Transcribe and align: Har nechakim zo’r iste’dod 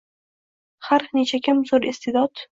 Har 0.87 1.05
nechakim 1.19 1.61
zo’r 1.73 1.85
iste’dod 1.93 2.35